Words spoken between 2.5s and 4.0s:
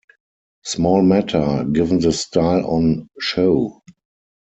on show.